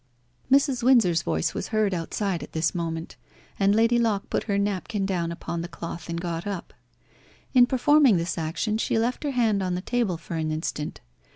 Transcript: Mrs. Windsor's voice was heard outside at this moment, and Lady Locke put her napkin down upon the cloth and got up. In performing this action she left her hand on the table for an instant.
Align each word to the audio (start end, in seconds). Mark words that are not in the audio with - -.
Mrs. 0.51 0.81
Windsor's 0.81 1.21
voice 1.21 1.53
was 1.53 1.67
heard 1.67 1.93
outside 1.93 2.41
at 2.41 2.53
this 2.53 2.73
moment, 2.73 3.17
and 3.59 3.75
Lady 3.75 3.99
Locke 3.99 4.31
put 4.31 4.45
her 4.45 4.57
napkin 4.57 5.05
down 5.05 5.31
upon 5.31 5.61
the 5.61 5.67
cloth 5.67 6.09
and 6.09 6.19
got 6.19 6.47
up. 6.47 6.73
In 7.53 7.67
performing 7.67 8.17
this 8.17 8.35
action 8.35 8.79
she 8.79 8.97
left 8.97 9.23
her 9.23 9.29
hand 9.29 9.61
on 9.61 9.75
the 9.75 9.81
table 9.81 10.17
for 10.17 10.37
an 10.37 10.49
instant. 10.51 11.01